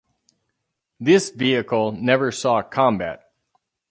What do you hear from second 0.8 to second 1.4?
This